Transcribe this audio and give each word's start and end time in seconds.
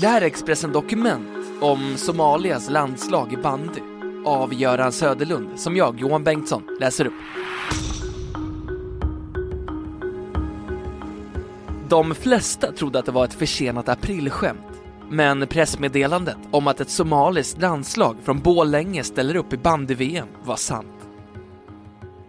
Det 0.00 0.06
här 0.06 0.22
är 0.22 0.26
Expressen 0.26 0.72
Dokument 0.72 1.28
om 1.60 1.96
Somalias 1.96 2.70
landslag 2.70 3.32
i 3.32 3.36
bandy 3.36 3.80
av 4.24 4.54
Göran 4.54 4.92
Söderlund 4.92 5.60
som 5.60 5.76
jag, 5.76 6.00
Johan 6.00 6.24
Bengtsson, 6.24 6.62
läser 6.80 7.06
upp. 7.06 7.12
De 11.88 12.14
flesta 12.14 12.72
trodde 12.72 12.98
att 12.98 13.06
det 13.06 13.12
var 13.12 13.24
ett 13.24 13.34
försenat 13.34 13.88
aprilskämt. 13.88 14.82
Men 15.10 15.46
pressmeddelandet 15.46 16.36
om 16.50 16.66
att 16.66 16.80
ett 16.80 16.90
somaliskt 16.90 17.60
landslag 17.60 18.16
från 18.22 18.38
Borlänge 18.38 19.04
ställer 19.04 19.36
upp 19.36 19.52
i 19.52 19.56
bandy-VM 19.56 20.28
var 20.44 20.56
sant. 20.56 21.08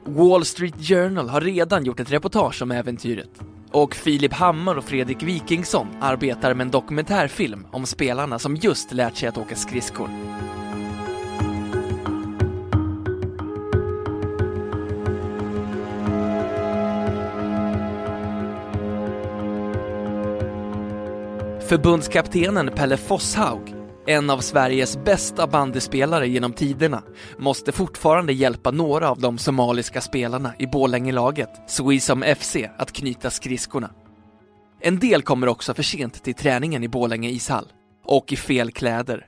Wall 0.06 0.46
Street 0.46 0.88
Journal 0.88 1.30
har 1.30 1.42
redan 1.42 1.86
gjort 1.86 2.00
ett 2.00 2.12
reportage 2.12 2.62
om 2.62 2.72
äventyret 2.72 3.51
och 3.72 3.96
Filip 3.96 4.34
Hammar 4.34 4.76
och 4.76 4.84
Fredrik 4.84 5.24
Wikingsson 5.24 5.88
arbetar 6.02 6.54
med 6.54 6.66
en 6.66 6.72
dokumentärfilm 6.72 7.68
om 7.72 7.86
spelarna 7.86 8.40
som 8.40 8.56
just 8.56 8.92
lärt 8.92 9.16
sig 9.16 9.30
att 9.30 9.38
åka 9.38 9.56
skridskor. 9.56 10.10
Förbundskaptenen 21.72 22.72
Pelle 22.76 22.98
Fosshaug, 22.98 23.71
en 24.08 24.30
av 24.30 24.40
Sveriges 24.40 24.98
bästa 24.98 25.48
bandyspelare 25.48 26.28
genom 26.28 26.54
tiderna, 26.54 27.04
måste 27.38 27.72
fortfarande 27.72 28.34
hjälpa 28.34 28.72
några 28.72 29.10
av 29.10 29.20
de 29.20 29.38
somaliska 29.38 30.02
spelarna 30.02 30.54
i 30.60 30.68
Borlängelaget, 30.68 31.50
Swisam 31.68 32.24
FC, 32.38 32.56
att 32.78 32.92
knyta 32.92 33.30
skridskorna. 33.30 33.92
En 34.80 35.00
del 35.00 35.22
kommer 35.22 35.48
också 35.48 35.74
för 35.74 35.84
sent 35.84 36.24
till 36.24 36.34
träningen 36.34 36.84
i 36.84 36.88
Borlänge 36.88 37.30
ishall, 37.30 37.72
och 38.06 38.34
i 38.34 38.36
fel 38.36 38.72
kläder. 38.72 39.28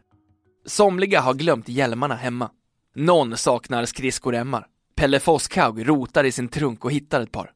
Somliga 0.65 1.21
har 1.21 1.33
glömt 1.33 1.69
hjälmarna 1.69 2.15
hemma. 2.15 2.49
Någon 2.95 3.37
saknar 3.37 3.85
skridskorämmar. 3.85 4.67
Pelle 4.95 5.19
Fosshaug 5.19 5.89
rotar 5.89 6.23
i 6.23 6.31
sin 6.31 6.47
trunk 6.47 6.85
och 6.85 6.91
hittar 6.91 7.21
ett 7.21 7.31
par. 7.31 7.51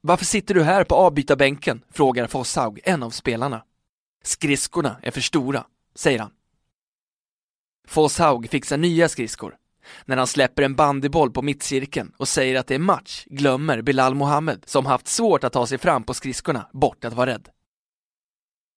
Varför 0.00 0.24
sitter 0.24 0.54
du 0.54 0.62
här 0.62 0.84
på 0.84 0.94
avbytarbänken? 0.94 1.82
frågar 1.92 2.26
Fosshaug, 2.26 2.80
en 2.84 3.02
av 3.02 3.10
spelarna. 3.10 3.62
Skridskorna 4.22 4.96
är 5.02 5.10
för 5.10 5.20
stora, 5.20 5.64
säger 5.96 6.18
han. 6.18 6.30
Fosshaug 7.88 8.50
fixar 8.50 8.76
nya 8.76 9.08
skridskor. 9.08 9.56
När 10.04 10.16
han 10.16 10.26
släpper 10.26 10.62
en 10.62 10.76
bandyboll 10.76 11.30
på 11.30 11.42
mittcirkeln 11.42 12.12
och 12.16 12.28
säger 12.28 12.58
att 12.58 12.66
det 12.66 12.74
är 12.74 12.78
match 12.78 13.24
glömmer 13.26 13.82
Bilal 13.82 14.14
Mohammed, 14.14 14.62
som 14.66 14.86
haft 14.86 15.08
svårt 15.08 15.44
att 15.44 15.52
ta 15.52 15.66
sig 15.66 15.78
fram 15.78 16.02
på 16.02 16.14
skridskorna, 16.14 16.68
bort 16.72 17.04
att 17.04 17.14
vara 17.14 17.30
rädd. 17.30 17.48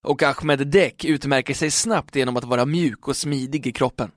Och 0.04 0.24
Ahmed 0.24 0.68
Dek 0.68 1.06
utmärker 1.06 1.54
sig 1.54 1.72
snabbt 1.72 2.16
genom 2.16 2.38
att 2.38 2.44
vara 2.44 2.66
mjuk 2.66 3.08
och 3.08 3.16
smidig 3.16 3.68
i 3.68 3.72
kroppen. 3.72 4.12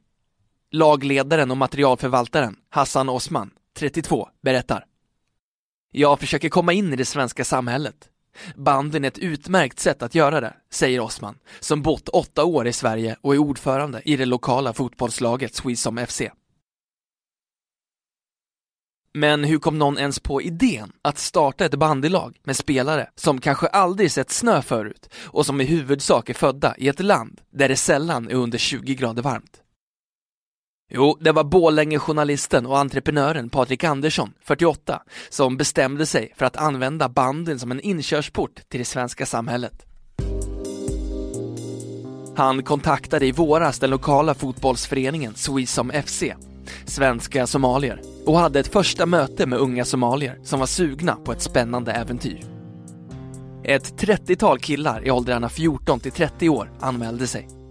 Lagledaren 0.70 1.50
och 1.50 1.56
materialförvaltaren, 1.56 2.56
Hassan 2.70 3.08
Osman, 3.08 3.50
32, 3.76 4.28
berättar. 4.42 4.86
Jag 5.90 6.20
försöker 6.20 6.48
komma 6.48 6.72
in 6.72 6.92
i 6.92 6.96
det 6.96 7.04
svenska 7.04 7.44
samhället. 7.44 8.11
Banden 8.56 9.04
är 9.04 9.08
ett 9.08 9.18
utmärkt 9.18 9.80
sätt 9.80 10.02
att 10.02 10.14
göra 10.14 10.40
det, 10.40 10.54
säger 10.70 11.00
Osman, 11.00 11.38
som 11.60 11.82
bott 11.82 12.08
åtta 12.08 12.44
år 12.44 12.66
i 12.66 12.72
Sverige 12.72 13.16
och 13.20 13.34
är 13.34 13.38
ordförande 13.38 14.02
i 14.04 14.16
det 14.16 14.24
lokala 14.26 14.72
fotbollslaget 14.72 15.54
Swisam 15.54 16.06
FC. 16.06 16.22
Men 19.14 19.44
hur 19.44 19.58
kom 19.58 19.78
någon 19.78 19.98
ens 19.98 20.20
på 20.20 20.42
idén 20.42 20.92
att 21.02 21.18
starta 21.18 21.64
ett 21.64 21.74
bandylag 21.74 22.40
med 22.44 22.56
spelare 22.56 23.10
som 23.14 23.40
kanske 23.40 23.66
aldrig 23.66 24.12
sett 24.12 24.30
snö 24.30 24.62
förut 24.62 25.08
och 25.14 25.46
som 25.46 25.60
i 25.60 25.64
huvudsak 25.64 26.30
är 26.30 26.34
födda 26.34 26.74
i 26.78 26.88
ett 26.88 27.00
land 27.00 27.40
där 27.50 27.68
det 27.68 27.76
sällan 27.76 28.28
är 28.28 28.34
under 28.34 28.58
20 28.58 28.94
grader 28.94 29.22
varmt? 29.22 29.61
Jo, 30.94 31.16
det 31.20 31.32
var 31.32 31.44
Borlänge-journalisten 31.44 32.66
och 32.66 32.78
entreprenören 32.78 33.50
Patrik 33.50 33.84
Andersson, 33.84 34.32
48, 34.44 35.02
som 35.28 35.56
bestämde 35.56 36.06
sig 36.06 36.32
för 36.36 36.46
att 36.46 36.56
använda 36.56 37.08
banden 37.08 37.58
som 37.58 37.70
en 37.70 37.80
inkörsport 37.80 38.60
till 38.68 38.80
det 38.80 38.84
svenska 38.84 39.26
samhället. 39.26 39.86
Han 42.36 42.62
kontaktade 42.62 43.26
i 43.26 43.32
våras 43.32 43.78
den 43.78 43.90
lokala 43.90 44.34
fotbollsföreningen 44.34 45.34
Swisom 45.34 45.92
FC, 46.06 46.22
svenska 46.84 47.46
somalier, 47.46 48.00
och 48.26 48.38
hade 48.38 48.60
ett 48.60 48.72
första 48.72 49.06
möte 49.06 49.46
med 49.46 49.58
unga 49.58 49.84
somalier 49.84 50.38
som 50.44 50.60
var 50.60 50.66
sugna 50.66 51.16
på 51.16 51.32
ett 51.32 51.42
spännande 51.42 51.92
äventyr. 51.92 52.40
Ett 53.64 54.02
30-tal 54.02 54.58
killar 54.58 55.06
i 55.06 55.10
åldrarna 55.10 55.48
14 55.48 56.00
till 56.00 56.12
30 56.12 56.48
år 56.48 56.72
anmälde 56.80 57.26
sig. 57.26 57.61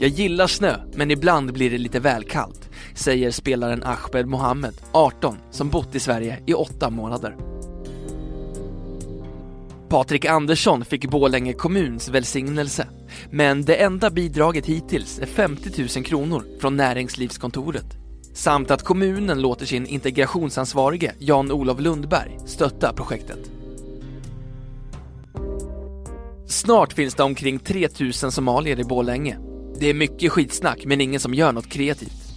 Jag 0.00 0.10
gillar 0.10 0.46
snö, 0.46 0.76
men 0.94 1.10
ibland 1.10 1.52
blir 1.52 1.70
det 1.70 1.78
lite 1.78 2.00
väl 2.00 2.24
kallt, 2.24 2.70
säger 2.94 3.30
spelaren 3.30 3.82
Ahmed 3.82 4.26
Mohammed, 4.26 4.74
18, 4.92 5.36
som 5.50 5.70
bott 5.70 5.94
i 5.94 6.00
Sverige 6.00 6.42
i 6.46 6.54
åtta 6.54 6.90
månader. 6.90 7.36
Patrik 9.88 10.24
Andersson 10.24 10.84
fick 10.84 11.10
Borlänge 11.10 11.52
kommuns 11.52 12.08
välsignelse, 12.08 12.88
men 13.30 13.64
det 13.64 13.74
enda 13.74 14.10
bidraget 14.10 14.66
hittills 14.66 15.18
är 15.18 15.26
50 15.26 15.82
000 15.96 16.04
kronor 16.04 16.44
från 16.60 16.76
näringslivskontoret. 16.76 17.96
Samt 18.34 18.70
att 18.70 18.82
kommunen 18.82 19.42
låter 19.42 19.66
sin 19.66 19.86
integrationsansvarige 19.86 21.14
Jan-Olof 21.18 21.80
Lundberg 21.80 22.38
stötta 22.46 22.92
projektet. 22.92 23.50
Snart 26.46 26.92
finns 26.92 27.14
det 27.14 27.22
omkring 27.22 27.58
3 27.58 27.88
000 28.00 28.12
somalier 28.12 28.80
i 28.80 28.84
Borlänge 28.84 29.47
det 29.80 29.86
är 29.86 29.94
mycket 29.94 30.32
skitsnack 30.32 30.84
men 30.86 31.00
ingen 31.00 31.20
som 31.20 31.34
gör 31.34 31.52
något 31.52 31.68
kreativt. 31.68 32.28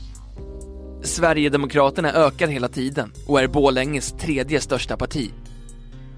Sverigedemokraterna 1.03 2.13
ökar 2.13 2.47
hela 2.47 2.67
tiden 2.67 3.11
och 3.27 3.41
är 3.41 3.47
Borlänges 3.47 4.11
tredje 4.11 4.61
största 4.61 4.97
parti. 4.97 5.31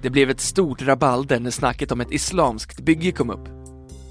Det 0.02 0.10
blev 0.10 0.30
ett 0.30 0.40
stort 0.40 0.82
rabalder 0.82 1.40
när 1.40 1.52
snacket 1.52 1.92
om 1.92 2.02
ett 2.02 2.12
islamskt 2.12 2.80
bygge 2.80 3.12
kom 3.12 3.30
upp. 3.30 3.48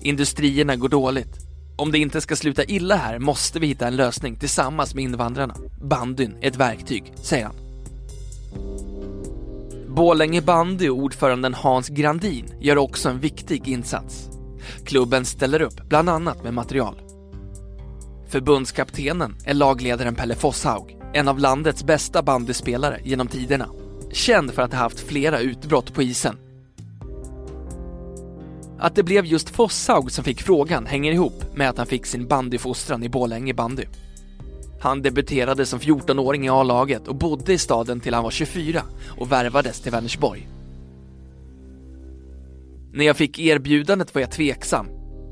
Industrierna 0.03 0.77
går 0.77 0.89
dåligt. 0.89 1.39
Om 1.77 1.93
det 1.93 1.99
inte 1.99 2.21
ska 2.21 2.37
sluta 2.37 2.65
illa 2.65 2.97
här 2.97 3.19
måste 3.19 3.61
vi 3.61 3.67
hitta 3.67 3.87
en 3.87 3.97
lösning 3.97 4.37
tillsammans 4.37 4.95
med 4.95 5.05
invandrarna. 5.05 5.55
Bandyn 5.83 6.37
är 6.41 6.49
ett 6.49 6.57
verktyg, 6.57 7.13
säger 7.17 7.45
han. 7.45 7.55
Borlänge 9.89 10.43
bandy 10.43 10.89
och 10.89 10.99
ordföranden 10.99 11.55
Hans 11.55 11.89
Grandin 11.89 12.55
gör 12.61 12.79
också 12.79 13.09
en 13.09 13.21
viktig 13.21 13.69
insats. 13.69 14.32
Klubben 14.85 15.25
ställer 15.25 15.63
upp, 15.63 15.89
bland 15.89 16.09
annat 16.09 16.45
med 16.45 16.55
material. 16.55 17.01
Förbundskaptenen 18.29 19.37
är 19.45 19.55
lagledaren 19.55 20.15
Pelle 20.15 20.35
Fosshaug, 20.35 20.97
en 21.13 21.29
av 21.29 21.39
landets 21.39 21.85
bästa 21.85 22.23
bandyspelare 22.23 23.01
genom 23.05 23.29
tiderna. 23.29 23.69
Känd 24.13 24.51
för 24.51 24.63
att 24.63 24.73
ha 24.73 24.79
haft 24.79 25.01
flera 25.01 25.41
utbrott 25.41 25.95
på 25.95 26.03
isen. 26.03 26.37
Att 28.79 28.95
det 28.95 29.03
blev 29.03 29.27
just 29.27 29.51
Fosshaug 29.51 30.11
som 30.11 30.25
fick 30.25 30.43
frågan 30.43 30.87
hänger 30.87 31.13
ihop 31.13 31.45
med 31.55 31.69
att 31.69 31.79
han 31.79 31.87
fick 31.87 32.07
sin 32.07 32.29
bandyfostran 32.29 33.03
i 33.03 33.09
Borlänge 33.09 33.55
bandy. 33.55 33.85
Han 34.81 35.03
debuterade 35.03 35.67
som 35.67 35.79
14-åring 35.79 36.47
i 36.47 36.49
A-laget 36.49 37.09
och 37.09 37.15
bodde 37.15 37.53
i 37.53 37.59
staden 37.59 38.01
till 38.01 38.15
han 38.15 38.25
var 38.25 38.31
24 38.31 38.83
och 39.19 39.33
värvades 39.33 39.81
till 39.81 39.93
Vänersborg. 39.93 40.49
När 42.95 43.05
jag 43.05 43.17
fick 43.17 43.39
erbjudandet 43.39 44.15
var 44.15 44.21
jag 44.23 44.31
tveksam. 44.31 44.87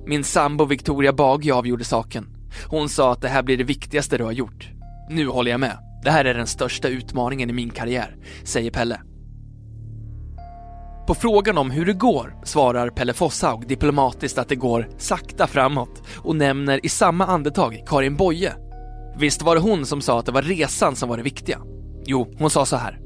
Min 0.07 0.25
sambo 0.25 0.65
Victoria 0.65 1.13
Bagge 1.13 1.55
avgjorde 1.55 1.85
saken. 1.85 2.27
Hon 2.69 2.89
sa 2.89 3.13
att 3.13 3.23
det 3.23 3.29
här 3.29 3.43
blir 3.43 3.57
det 3.57 3.65
viktigaste 3.65 4.19
du 4.19 4.25
har 4.25 4.33
gjort. 4.33 4.71
Nu 5.11 5.27
håller 5.27 5.51
jag 5.51 5.61
med. 5.61 5.79
Det 6.05 6.11
här 6.11 6.25
är 6.25 6.35
den 6.35 6.47
största 6.47 6.89
utmaningen 6.89 7.51
i 7.51 7.53
min 7.53 7.71
karriär, 7.71 8.17
säger 8.45 8.71
Pelle. 8.71 9.01
På 11.07 11.15
frågan 11.15 11.59
om 11.59 11.71
hur 11.71 11.87
det 11.87 11.93
går 11.93 12.37
svarar 12.45 12.91
Pelle 12.91 13.13
Fosshaug 13.13 13.69
diplomatiskt 13.69 14.39
att 14.39 14.49
det 14.49 14.57
går 14.57 14.89
sakta 14.99 15.47
framåt 15.47 16.03
och 16.17 16.37
nämner 16.37 16.87
i 16.87 16.89
samma 16.89 17.27
andetag 17.27 17.83
Karin 17.87 18.17
Boye. 18.17 18.53
Visst 19.19 19.43
var 19.43 19.55
det 19.55 19.61
hon 19.61 19.87
som 19.87 20.01
sa 20.01 20.19
att 20.19 20.27
det 20.27 20.33
var 20.33 20.43
resan 20.43 20.97
som 20.97 21.09
var 21.09 21.17
det 21.17 21.23
viktiga? 21.23 21.61
Jo, 22.07 22.35
hon 22.39 22.51
sa 22.51 22.67
så 22.67 22.77
här. 22.77 22.99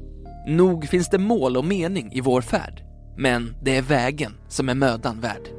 Nog 0.47 0.87
finns 0.87 1.09
det 1.09 1.17
mål 1.17 1.57
och 1.57 1.65
mening 1.65 2.13
i 2.13 2.21
vår 2.21 2.41
färd. 2.41 2.84
Men 3.17 3.55
det 3.61 3.77
är 3.77 3.81
vägen 3.81 4.37
som 4.47 4.69
är 4.69 4.75
mödan 4.75 5.19
värd. 5.19 5.49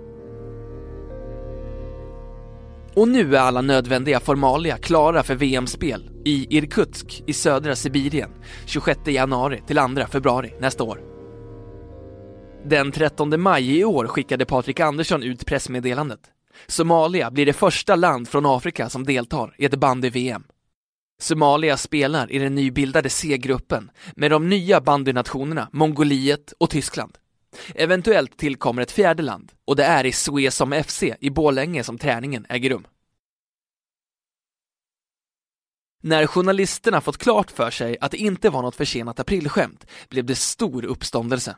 Och 2.95 3.09
nu 3.09 3.37
är 3.37 3.41
alla 3.41 3.61
nödvändiga 3.61 4.21
formalia 4.21 4.79
klara 4.79 5.23
för 5.23 5.35
VM-spel 5.35 6.11
i 6.25 6.57
Irkutsk 6.57 7.23
i 7.27 7.33
södra 7.33 7.77
Sibirien 7.77 8.31
26 8.65 9.01
januari 9.07 9.63
till 9.67 9.77
2 9.77 10.07
februari 10.11 10.55
nästa 10.61 10.85
år. 10.85 11.01
Den 12.65 12.93
13 12.93 13.41
maj 13.41 13.79
i 13.79 13.85
år 13.85 14.07
skickade 14.07 14.45
Patrik 14.45 14.81
Andersson 14.81 15.23
ut 15.23 15.47
pressmeddelandet. 15.47 16.21
Somalia 16.67 17.31
blir 17.31 17.47
det 17.47 17.53
första 17.53 17.97
land 17.97 18.29
från 18.29 18.47
Afrika 18.47 18.89
som 18.89 19.05
deltar 19.05 19.55
i 19.59 19.65
ett 19.65 19.75
bandy-VM. 19.75 20.45
Somalia 21.21 21.77
spelar 21.77 22.33
i 22.33 22.39
den 22.39 22.55
nybildade 22.55 23.11
C-gruppen 23.11 23.91
med 24.17 24.31
de 24.31 24.49
nya 24.49 24.81
bandynationerna 24.81 25.69
Mongoliet 25.73 26.53
och 26.59 26.71
Tyskland. 26.71 27.19
Eventuellt 27.75 28.37
tillkommer 28.37 28.83
ett 28.83 28.91
fjärde 28.91 29.23
land 29.23 29.53
och 29.65 29.77
det 29.77 29.85
är 29.85 30.07
i 30.07 30.13
Suesom 30.13 30.83
FC 30.87 31.03
i 31.21 31.31
Borlänge 31.31 31.85
som 31.85 31.99
träningen 31.99 32.47
äger 32.49 32.71
rum. 32.71 32.87
När 36.03 36.27
journalisterna 36.27 37.01
fått 37.01 37.19
klart 37.19 37.51
för 37.51 37.71
sig 37.71 37.99
att 38.01 38.11
det 38.11 38.17
inte 38.17 38.51
var 38.51 38.63
något 38.63 38.77
försenat 38.77 39.21
aprilskämt 39.21 39.87
blev 40.09 40.25
det 40.25 40.35
stor 40.35 40.85
uppståndelse. 40.85 41.57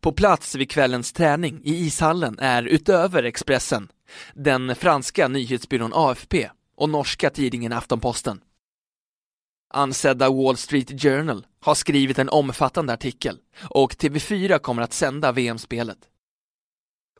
På 0.00 0.12
plats 0.12 0.54
vid 0.54 0.70
kvällens 0.70 1.12
träning 1.12 1.60
i 1.64 1.74
ishallen 1.74 2.38
är 2.38 2.62
utöver 2.62 3.22
Expressen 3.22 3.88
den 4.34 4.76
franska 4.76 5.28
nyhetsbyrån 5.28 5.92
AFP 5.94 6.50
och 6.76 6.88
norska 6.88 7.30
tidningen 7.30 7.72
Aftonposten. 7.72 8.40
Ansedda 9.70 10.30
Wall 10.30 10.56
Street 10.56 11.02
Journal 11.02 11.46
har 11.60 11.74
skrivit 11.74 12.18
en 12.18 12.28
omfattande 12.28 12.92
artikel 12.92 13.38
och 13.70 13.92
TV4 13.92 14.58
kommer 14.58 14.82
att 14.82 14.92
sända 14.92 15.32
VM-spelet. 15.32 15.98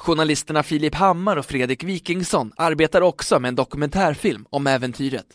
Journalisterna 0.00 0.62
Filip 0.62 0.94
Hammar 0.94 1.36
och 1.36 1.46
Fredrik 1.46 1.84
Wikingsson 1.84 2.52
arbetar 2.56 3.00
också 3.00 3.40
med 3.40 3.48
en 3.48 3.54
dokumentärfilm 3.54 4.46
om 4.50 4.66
äventyret. 4.66 5.26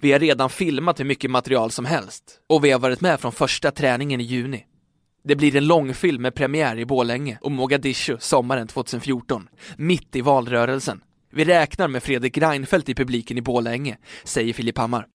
Vi 0.00 0.12
har 0.12 0.18
redan 0.18 0.50
filmat 0.50 1.00
hur 1.00 1.04
mycket 1.04 1.30
material 1.30 1.70
som 1.70 1.84
helst 1.84 2.40
och 2.46 2.64
vi 2.64 2.70
har 2.70 2.78
varit 2.78 3.00
med 3.00 3.20
från 3.20 3.32
första 3.32 3.70
träningen 3.70 4.20
i 4.20 4.24
juni. 4.24 4.66
Det 5.24 5.36
blir 5.36 5.56
en 5.56 5.66
långfilm 5.66 6.22
med 6.22 6.34
premiär 6.34 6.78
i 6.78 6.86
Bålänge 6.86 7.38
och 7.40 7.52
Mogadishu 7.52 8.16
sommaren 8.20 8.68
2014, 8.68 9.48
mitt 9.76 10.16
i 10.16 10.20
valrörelsen. 10.20 11.02
Vi 11.30 11.44
räknar 11.44 11.88
med 11.88 12.02
Fredrik 12.02 12.38
Reinfeldt 12.38 12.88
i 12.88 12.94
publiken 12.94 13.38
i 13.38 13.42
Bålänge, 13.42 13.98
säger 14.24 14.52
Filip 14.52 14.78
Hammar. 14.78 15.06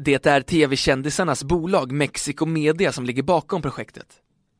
Det 0.00 0.26
är 0.26 0.40
tv-kändisarnas 0.40 1.44
bolag 1.44 1.92
Mexico 1.92 2.46
Media 2.46 2.92
som 2.92 3.04
ligger 3.04 3.22
bakom 3.22 3.62
projektet. 3.62 4.06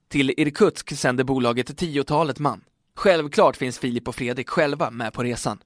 Till 0.08 0.30
Irkutsk 0.36 0.96
sänder 0.96 1.24
bolaget 1.24 1.76
tiotalet 1.76 2.38
man. 2.38 2.64
Självklart 2.96 3.56
finns 3.56 3.78
Filip 3.78 4.08
och 4.08 4.14
Fredrik 4.14 4.48
själva 4.48 4.90
med 4.90 5.12
på 5.12 5.22
resan. 5.22 5.58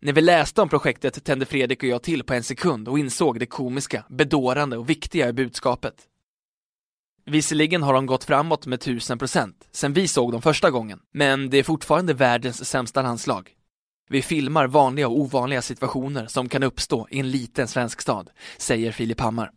När 0.00 0.12
vi 0.12 0.20
läste 0.20 0.62
om 0.62 0.68
projektet 0.68 1.24
tände 1.24 1.46
Fredrik 1.46 1.82
och 1.82 1.88
jag 1.88 2.02
till 2.02 2.24
på 2.24 2.34
en 2.34 2.42
sekund 2.42 2.88
och 2.88 2.98
insåg 2.98 3.38
det 3.38 3.46
komiska, 3.46 4.04
bedårande 4.08 4.76
och 4.76 4.90
viktiga 4.90 5.28
i 5.28 5.32
budskapet. 5.32 5.94
Visserligen 7.26 7.82
har 7.82 7.94
de 7.94 8.06
gått 8.06 8.24
framåt 8.24 8.66
med 8.66 8.80
tusen 8.80 9.18
procent 9.18 9.68
sen 9.72 9.92
vi 9.92 10.08
såg 10.08 10.32
dem 10.32 10.42
första 10.42 10.70
gången, 10.70 11.00
men 11.12 11.50
det 11.50 11.56
är 11.56 11.62
fortfarande 11.62 12.14
världens 12.14 12.68
sämsta 12.68 13.02
landslag. 13.02 13.54
Vi 14.12 14.22
filmar 14.22 14.66
vanliga 14.66 15.08
och 15.08 15.18
ovanliga 15.18 15.62
situationer 15.62 16.26
som 16.26 16.48
kan 16.48 16.62
uppstå 16.62 17.08
i 17.10 17.18
en 17.18 17.30
liten 17.30 17.68
svensk 17.68 18.00
stad, 18.00 18.30
säger 18.58 18.92
Filip 18.92 19.20
Hammar. 19.20 19.50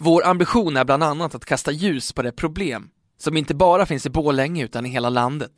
Vår 0.00 0.26
ambition 0.26 0.76
är 0.76 0.84
bland 0.84 1.02
annat 1.02 1.34
att 1.34 1.44
kasta 1.44 1.72
ljus 1.72 2.12
på 2.12 2.22
det 2.22 2.32
problem 2.32 2.90
som 3.18 3.36
inte 3.36 3.54
bara 3.54 3.86
finns 3.86 4.06
i 4.06 4.10
Bålänge 4.10 4.64
utan 4.64 4.86
i 4.86 4.88
hela 4.88 5.08
landet. 5.08 5.52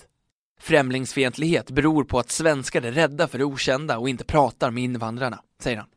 Främlingsfientlighet 0.60 1.70
beror 1.70 2.04
på 2.04 2.18
att 2.18 2.30
svenskar 2.30 2.82
är 2.82 2.92
rädda 2.92 3.28
för 3.28 3.38
det 3.38 3.44
okända 3.44 3.98
och 3.98 4.08
inte 4.08 4.24
pratar 4.24 4.70
med 4.70 4.84
invandrarna, 4.84 5.38
säger 5.62 5.76
han. 5.76 5.88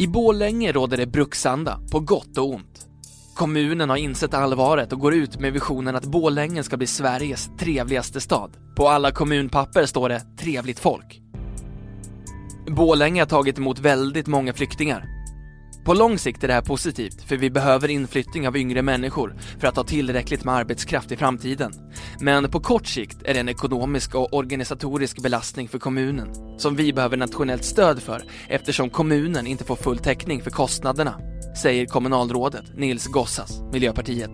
I 0.00 0.06
Bålänge 0.06 0.72
råder 0.72 0.96
det 0.96 1.06
bruksanda, 1.06 1.80
på 1.92 2.00
gott 2.00 2.38
och 2.38 2.50
ont. 2.50 2.88
Kommunen 3.34 3.90
har 3.90 3.96
insett 3.96 4.34
allvaret 4.34 4.92
och 4.92 4.98
går 5.00 5.14
ut 5.14 5.40
med 5.40 5.52
visionen 5.52 5.96
att 5.96 6.04
Bålänge 6.04 6.62
ska 6.62 6.76
bli 6.76 6.86
Sveriges 6.86 7.50
trevligaste 7.58 8.20
stad. 8.20 8.56
På 8.76 8.88
alla 8.88 9.10
kommunpapper 9.10 9.86
står 9.86 10.08
det 10.08 10.20
“trevligt 10.38 10.78
folk”. 10.78 11.20
Bålänge 12.66 13.20
har 13.20 13.26
tagit 13.26 13.58
emot 13.58 13.78
väldigt 13.78 14.26
många 14.26 14.52
flyktingar. 14.52 15.21
På 15.84 15.94
lång 15.94 16.18
sikt 16.18 16.44
är 16.44 16.48
det 16.48 16.54
här 16.54 16.62
positivt, 16.62 17.22
för 17.22 17.36
vi 17.36 17.50
behöver 17.50 17.88
inflyttning 17.88 18.48
av 18.48 18.56
yngre 18.56 18.82
människor 18.82 19.34
för 19.58 19.68
att 19.68 19.76
ha 19.76 19.84
tillräckligt 19.84 20.44
med 20.44 20.54
arbetskraft 20.54 21.12
i 21.12 21.16
framtiden. 21.16 21.72
Men 22.20 22.50
på 22.50 22.60
kort 22.60 22.86
sikt 22.86 23.18
är 23.24 23.34
det 23.34 23.40
en 23.40 23.48
ekonomisk 23.48 24.14
och 24.14 24.34
organisatorisk 24.34 25.22
belastning 25.22 25.68
för 25.68 25.78
kommunen, 25.78 26.58
som 26.58 26.76
vi 26.76 26.92
behöver 26.92 27.16
nationellt 27.16 27.64
stöd 27.64 28.02
för 28.02 28.22
eftersom 28.48 28.90
kommunen 28.90 29.46
inte 29.46 29.64
får 29.64 29.76
full 29.76 29.98
täckning 29.98 30.42
för 30.42 30.50
kostnaderna, 30.50 31.20
säger 31.62 31.86
kommunalrådet 31.86 32.64
Nils 32.76 33.06
Gossas, 33.06 33.60
Miljöpartiet. 33.72 34.30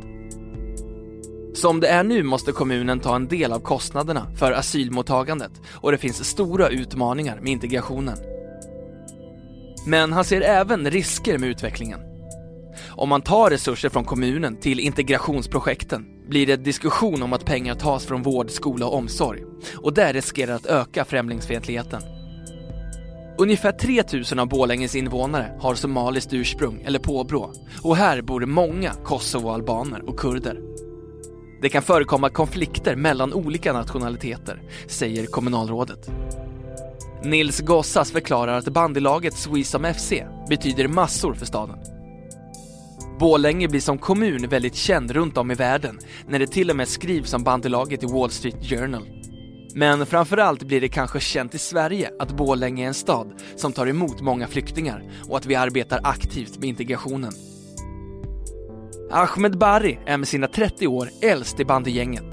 Som 1.55 1.81
det 1.81 1.89
är 1.89 2.05
nu 2.05 2.23
måste 2.23 2.53
kommunen 2.53 3.01
ta 3.01 3.17
en 3.17 3.29
del 3.29 3.53
av 3.53 3.61
kostnaderna 3.61 4.27
för 4.37 4.53
asylmottagandet 4.53 5.53
och 5.71 5.93
det 5.93 5.99
finns 5.99 6.25
stora 6.25 6.69
utmaningar 6.69 7.41
med 7.41 7.53
integrationen. 7.53 8.38
Men 9.87 10.13
han 10.13 10.25
ser 10.25 10.41
även 10.41 10.91
risker 10.91 11.39
med 11.39 11.49
utvecklingen. 11.49 12.01
Om 12.89 13.09
man 13.09 13.23
tar 13.23 13.51
resurser 13.51 13.89
från 13.89 14.05
kommunen 14.05 14.57
till 14.57 14.81
integrationsprojekten 14.81 16.07
blir 16.29 16.47
det 16.47 16.57
diskussion 16.57 17.23
om 17.23 17.33
att 17.33 17.45
pengar 17.45 17.75
tas 17.75 18.07
från 18.07 18.23
vård, 18.23 18.51
skola 18.51 18.87
och 18.87 18.95
omsorg 18.95 19.43
och 19.77 19.95
det 19.95 20.13
riskerar 20.13 20.55
att 20.55 20.67
öka 20.67 21.05
främlingsfientligheten. 21.05 22.03
Ungefär 23.39 23.73
3 23.73 24.03
000 24.33 24.41
av 24.41 24.49
Borlänges 24.49 24.95
invånare 24.95 25.57
har 25.61 25.75
somaliskt 25.75 26.33
ursprung 26.33 26.83
eller 26.87 26.99
påbrå 26.99 27.53
och 27.83 27.97
här 27.97 28.23
bor 28.23 28.47
många 28.47 28.93
kosovoalbaner 29.05 30.09
och 30.09 30.19
kurder. 30.19 30.61
Det 31.63 31.69
kan 31.69 31.83
förekomma 31.83 32.31
konflikter 32.31 32.97
mellan 32.97 33.33
olika 33.33 33.73
nationaliteter, 33.73 34.63
säger 34.87 35.27
kommunalrådet. 35.27 36.11
Nils 37.23 37.61
Gossas 37.61 38.13
förklarar 38.13 38.59
att 38.59 38.69
bandylaget 38.69 39.35
Swesom 39.35 39.95
FC 39.95 40.13
betyder 40.49 40.89
massor 40.89 41.35
för 41.35 41.47
staden. 41.47 41.79
Borlänge 43.19 43.69
blir 43.69 43.81
som 43.81 43.99
kommun 43.99 44.49
väldigt 44.49 44.75
känd 44.75 45.11
runt 45.11 45.37
om 45.37 45.51
i 45.51 45.55
världen 45.55 45.99
när 46.29 46.39
det 46.39 46.47
till 46.47 46.71
och 46.71 46.77
med 46.77 46.89
skrivs 46.89 47.35
om 47.35 47.45
bandylaget 47.45 48.03
i 48.03 48.07
Wall 48.07 48.31
Street 48.31 48.71
Journal. 48.71 49.09
Men 49.75 50.07
framförallt 50.07 50.63
blir 50.63 50.81
det 50.81 50.89
kanske 50.89 51.21
känt 51.21 51.55
i 51.55 51.59
Sverige 51.59 52.11
att 52.19 52.37
Borlänge 52.37 52.85
är 52.85 52.89
en 52.89 52.95
stad 52.95 53.33
som 53.57 53.73
tar 53.73 53.87
emot 53.87 54.21
många 54.21 54.47
flyktingar 54.47 55.03
och 55.29 55.37
att 55.37 55.47
vi 55.47 55.55
arbetar 55.55 56.01
aktivt 56.03 56.59
med 56.59 56.69
integrationen. 56.69 57.33
Ahmed 59.11 59.59
Bari 59.59 59.99
är 60.07 60.17
med 60.17 60.29
sina 60.29 60.47
30 60.47 60.87
år 60.87 61.11
äldst 61.23 61.61
i 61.61 61.65
bandygänget. 61.65 62.25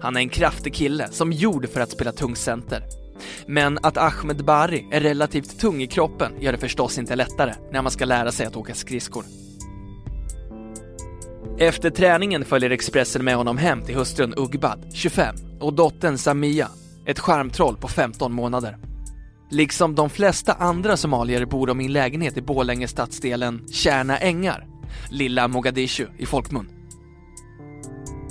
Han 0.00 0.16
är 0.16 0.20
en 0.20 0.28
kraftig 0.28 0.74
kille 0.74 1.08
som 1.10 1.32
gjord 1.32 1.68
för 1.68 1.80
att 1.80 1.90
spela 1.90 2.12
tungcenter. 2.12 3.03
Men 3.46 3.78
att 3.82 3.96
Ahmed 3.96 4.44
Bari 4.44 4.86
är 4.90 5.00
relativt 5.00 5.60
tung 5.60 5.82
i 5.82 5.86
kroppen 5.86 6.32
gör 6.40 6.52
det 6.52 6.58
förstås 6.58 6.98
inte 6.98 7.16
lättare 7.16 7.54
när 7.72 7.82
man 7.82 7.92
ska 7.92 8.04
lära 8.04 8.32
sig 8.32 8.46
att 8.46 8.56
åka 8.56 8.74
skridskor. 8.74 9.24
Efter 11.58 11.90
träningen 11.90 12.44
följer 12.44 12.70
Expressen 12.70 13.24
med 13.24 13.36
honom 13.36 13.58
hem 13.58 13.82
till 13.82 13.94
hustrun 13.94 14.34
Ugbad, 14.36 14.84
25, 14.94 15.36
och 15.60 15.74
dottern 15.74 16.18
Samia, 16.18 16.68
ett 17.06 17.18
skärmtroll 17.18 17.76
på 17.76 17.88
15 17.88 18.32
månader. 18.32 18.78
Liksom 19.50 19.94
de 19.94 20.10
flesta 20.10 20.52
andra 20.52 20.96
somalier 20.96 21.44
bor 21.44 21.66
de 21.66 21.80
i 21.80 21.84
en 21.84 21.92
lägenhet 21.92 22.36
i 22.36 22.42
Bålänge 22.42 22.88
stadsdelen 22.88 23.66
Kärna 23.72 24.18
Ängar, 24.18 24.66
lilla 25.10 25.48
Mogadishu 25.48 26.06
i 26.18 26.26
folkmun. 26.26 26.68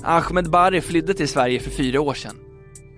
Ahmed 0.04 0.50
Bari 0.50 0.82
flydde 0.82 1.14
till 1.14 1.28
Sverige 1.28 1.60
för 1.60 1.70
fyra 1.70 2.02
år 2.02 2.14
sedan. 2.14 2.43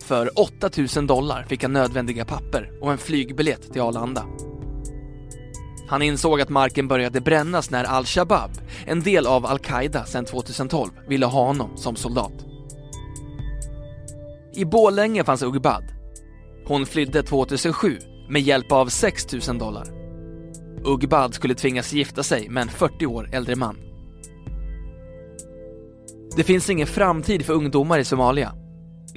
För 0.06 0.40
8000 0.40 1.08
dollar 1.08 1.46
fick 1.50 1.64
han 1.64 1.74
nödvändiga 1.74 2.26
papper 2.26 2.72
och 2.82 2.92
en 2.92 2.98
flygbiljett 2.98 3.74
till 3.74 3.82
Arlanda. 3.82 4.26
Han 5.88 6.02
insåg 6.02 6.42
att 6.42 6.50
marken 6.50 6.88
började 6.88 7.22
brännas 7.22 7.70
när 7.70 7.84
al-Shabab, 7.84 8.52
en 8.86 9.02
del 9.02 9.28
av 9.28 9.46
al-Qaida 9.46 10.06
sedan 10.06 10.26
2012, 10.26 10.92
ville 11.08 11.26
ha 11.26 11.46
honom 11.46 11.78
som 11.78 11.96
soldat. 11.96 12.34
I 14.54 14.66
Bålänge 14.66 15.24
fanns 15.24 15.44
Ugbad. 15.44 15.84
Hon 16.68 16.86
flydde 16.86 17.24
2007 17.24 17.98
med 18.30 18.42
hjälp 18.42 18.72
av 18.72 18.88
6 18.88 19.48
000 19.48 19.58
dollar. 19.58 19.88
Ugbad 20.86 21.34
skulle 21.34 21.56
tvingas 21.56 21.94
gifta 21.94 22.24
sig 22.24 22.50
med 22.50 22.62
en 22.62 22.70
40 22.70 23.06
år 23.06 23.30
äldre 23.34 23.56
man. 23.56 23.78
Det 26.38 26.44
finns 26.44 26.70
ingen 26.70 26.88
framtid 26.88 27.46
för 27.46 27.54
ungdomar 27.54 28.00
i 28.00 28.04
Somalia. 28.04 28.65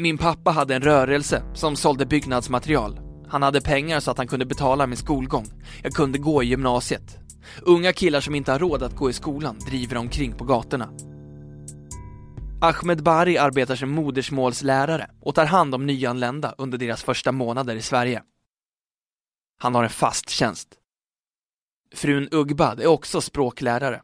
Min 0.00 0.18
pappa 0.18 0.50
hade 0.50 0.74
en 0.74 0.82
rörelse 0.82 1.42
som 1.54 1.76
sålde 1.76 2.06
byggnadsmaterial. 2.06 3.00
Han 3.28 3.42
hade 3.42 3.60
pengar 3.60 4.00
så 4.00 4.10
att 4.10 4.18
han 4.18 4.26
kunde 4.26 4.46
betala 4.46 4.86
min 4.86 4.96
skolgång. 4.96 5.46
Jag 5.82 5.92
kunde 5.92 6.18
gå 6.18 6.42
i 6.42 6.46
gymnasiet. 6.46 7.18
Unga 7.62 7.92
killar 7.92 8.20
som 8.20 8.34
inte 8.34 8.52
har 8.52 8.58
råd 8.58 8.82
att 8.82 8.96
gå 8.96 9.10
i 9.10 9.12
skolan 9.12 9.58
driver 9.58 9.96
omkring 9.96 10.32
på 10.32 10.44
gatorna. 10.44 10.90
Ahmed 12.60 13.02
Bari 13.02 13.38
arbetar 13.38 13.76
som 13.76 13.90
modersmålslärare 13.90 15.10
och 15.20 15.34
tar 15.34 15.46
hand 15.46 15.74
om 15.74 15.86
nyanlända 15.86 16.54
under 16.58 16.78
deras 16.78 17.02
första 17.02 17.32
månader 17.32 17.76
i 17.76 17.82
Sverige. 17.82 18.22
Han 19.58 19.74
har 19.74 19.84
en 19.84 19.90
fast 19.90 20.30
tjänst. 20.30 20.68
Frun 21.94 22.28
Ugbad 22.32 22.80
är 22.80 22.86
också 22.86 23.20
språklärare. 23.20 24.02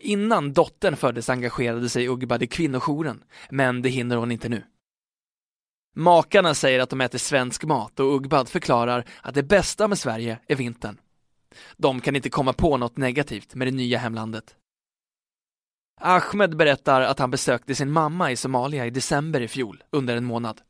Innan 0.00 0.52
dottern 0.52 0.96
föddes 0.96 1.30
engagerade 1.30 1.88
sig 1.88 2.08
Ugbad 2.08 2.42
i 2.42 2.46
kvinnojouren, 2.46 3.22
men 3.50 3.82
det 3.82 3.88
hinner 3.88 4.16
hon 4.16 4.32
inte 4.32 4.48
nu. 4.48 4.62
Makarna 5.98 6.54
säger 6.54 6.80
att 6.80 6.90
de 6.90 7.00
äter 7.00 7.18
svensk 7.18 7.64
mat 7.64 8.00
och 8.00 8.14
Ugbad 8.14 8.48
förklarar 8.48 9.04
att 9.22 9.34
det 9.34 9.42
bästa 9.42 9.88
med 9.88 9.98
Sverige 9.98 10.38
är 10.46 10.56
vintern. 10.56 11.00
De 11.76 12.00
kan 12.00 12.16
inte 12.16 12.30
komma 12.30 12.52
på 12.52 12.76
något 12.76 12.96
negativt 12.96 13.54
med 13.54 13.66
det 13.66 13.72
nya 13.72 13.98
hemlandet. 13.98 14.56
Ahmed 16.00 16.56
berättar 16.56 17.00
att 17.00 17.18
han 17.18 17.30
besökte 17.30 17.74
sin 17.74 17.90
mamma 17.90 18.30
i 18.32 18.36
Somalia 18.36 18.86
i 18.86 18.90
december 18.90 19.40
i 19.40 19.48
fjol, 19.48 19.84
under 19.90 20.16
en 20.16 20.24
månad. 20.24 20.60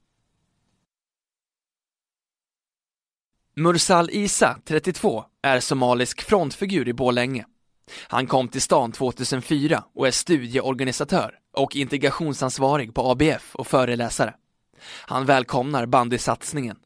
Mursal 3.55 4.11
Isa, 4.11 4.61
32, 4.65 5.25
är 5.43 5.61
somalisk 5.61 6.23
frontfigur 6.23 6.89
i 6.89 6.93
Borlänge. 6.93 7.47
Han 8.09 8.27
kom 8.27 8.49
till 8.49 8.63
stan 8.63 8.93
2004 8.93 9.85
och 9.95 10.07
är 10.07 10.11
studieorganisatör 10.11 11.39
och 11.53 11.77
integrationsansvarig 11.77 12.95
på 12.95 13.11
ABF 13.11 13.55
och 13.55 13.67
föreläsare. 13.67 14.35
Han 14.83 15.27
välkomnar 15.27 15.87
bandysatsningen. 15.87 16.77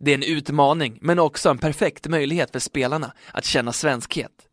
Det 0.00 0.10
är 0.10 0.14
en 0.14 0.22
utmaning, 0.22 0.98
men 1.00 1.18
också 1.18 1.50
en 1.50 1.58
perfekt 1.58 2.08
möjlighet 2.08 2.50
för 2.50 2.58
spelarna 2.58 3.12
att 3.32 3.44
känna 3.44 3.72
svenskhet. 3.72 4.48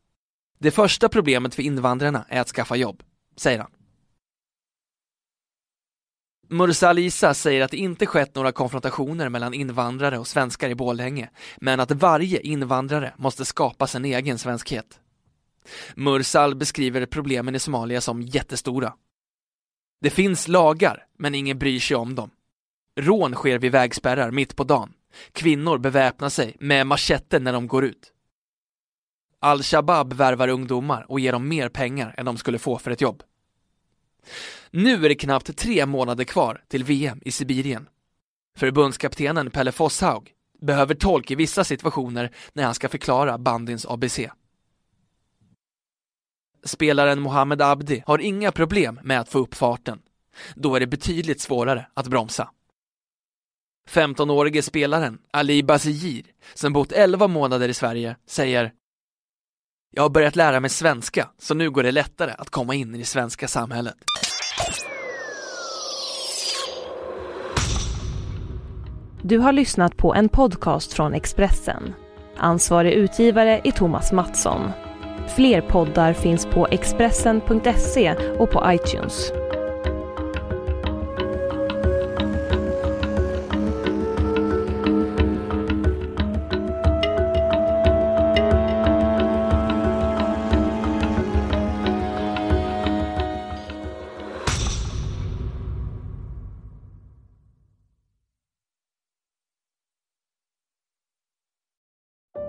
Det 0.60 0.72
första 0.72 1.10
problemet 1.10 1.56
för 1.56 1.64
invandrarna 1.64 2.26
är 2.30 2.42
att 2.42 2.50
skaffa 2.50 2.76
jobb, 2.76 3.04
säger 3.38 3.60
han. 3.60 3.72
Mursa 6.50 6.90
Alisa 6.90 7.34
säger 7.34 7.62
att 7.62 7.72
det 7.72 7.78
inte 7.78 8.06
skett 8.06 8.36
några 8.36 8.52
konfrontationer 8.52 9.30
mellan 9.30 9.54
invandrare 9.54 10.20
och 10.20 10.28
svenskar 10.28 10.70
i 10.70 10.76
Borlänge, 10.76 11.30
men 11.58 11.80
att 11.80 11.92
varje 11.92 12.40
invandrare 12.40 13.14
måste 13.18 13.46
skapa 13.46 13.88
sin 13.88 14.06
egen 14.06 14.38
svenskhet. 14.38 15.00
Mursal 15.96 16.56
beskriver 16.56 17.06
problemen 17.06 17.56
i 17.56 17.60
Somalia 17.60 18.02
som 18.02 18.22
jättestora. 18.22 18.94
Det 20.02 20.10
finns 20.10 20.48
lagar, 20.48 21.06
men 21.18 21.36
ingen 21.36 21.60
bryr 21.60 21.80
sig 21.80 21.98
om 21.98 22.16
dem. 22.16 22.30
Rån 23.00 23.34
sker 23.34 23.60
vid 23.60 23.72
vägspärrar 23.72 24.32
mitt 24.32 24.56
på 24.56 24.64
dagen. 24.64 24.94
Kvinnor 25.32 25.78
beväpnar 25.78 26.30
sig 26.30 26.58
med 26.60 26.88
machetter 26.88 27.40
när 27.40 27.54
de 27.54 27.68
går 27.68 27.86
ut. 27.86 28.14
Al-Shabab 29.40 30.14
värvar 30.14 30.48
ungdomar 30.48 31.06
och 31.10 31.20
ger 31.20 31.32
dem 31.32 31.48
mer 31.48 31.70
pengar 31.70 32.16
än 32.18 32.26
de 32.26 32.38
skulle 32.38 32.60
få 32.60 32.78
för 32.78 32.92
ett 32.92 33.02
jobb. 33.02 33.24
Nu 34.72 35.06
är 35.06 35.10
det 35.10 35.16
knappt 35.16 35.58
tre 35.58 35.86
månader 35.86 36.24
kvar 36.24 36.64
till 36.68 36.84
VM 36.84 37.22
i 37.26 37.32
Sibirien. 37.32 37.90
Förbundskaptenen 38.58 39.52
Pelle 39.52 39.72
Fosshaug 39.72 40.32
behöver 40.62 40.96
tolk 40.96 41.32
i 41.32 41.36
vissa 41.36 41.64
situationer 41.64 42.32
när 42.54 42.64
han 42.64 42.74
ska 42.74 42.90
förklara 42.90 43.38
bandins 43.38 43.86
ABC. 43.86 44.20
Spelaren 46.64 47.20
Mohamed 47.20 47.62
Abdi 47.62 48.04
har 48.06 48.20
inga 48.20 48.52
problem 48.52 49.00
med 49.04 49.20
att 49.20 49.30
få 49.30 49.40
upp 49.40 49.56
farten. 49.56 50.02
Då 50.56 50.76
är 50.76 50.80
det 50.80 50.88
betydligt 50.88 51.42
svårare 51.42 51.88
att 51.94 52.08
bromsa. 52.08 52.50
15-årige 53.90 54.62
spelaren 54.62 55.18
Ali 55.34 55.64
Bazir, 55.64 56.24
som 56.54 56.74
bott 56.74 56.92
11 56.92 57.28
månader 57.28 57.70
i 57.70 57.74
Sverige, 57.74 58.16
säger 58.28 58.72
Jag 59.92 60.04
har 60.04 60.10
börjat 60.10 60.36
lära 60.36 60.60
mig 60.60 60.70
svenska, 60.70 61.30
så 61.38 61.54
nu 61.54 61.70
går 61.72 61.84
det 61.84 61.92
lättare 61.92 62.32
att 62.38 62.50
komma 62.50 62.76
in 62.76 62.96
i 62.96 62.98
det 62.98 63.06
svenska 63.06 63.48
samhället. 63.48 63.96
Du 69.24 69.38
har 69.38 69.52
lyssnat 69.52 69.98
på 69.98 70.14
en 70.14 70.30
podcast 70.30 70.94
från 70.94 71.14
Expressen. 71.14 71.94
Ansvarig 72.38 72.94
utgivare 72.94 73.62
är 73.64 73.72
Thomas 73.72 74.12
Mattsson. 74.12 74.72
Fler 75.36 75.62
poddar 75.62 76.14
finns 76.14 76.46
på 76.46 76.68
Expressen.se 76.72 78.16
och 78.40 78.52
på 78.52 78.64
iTunes. 78.68 79.32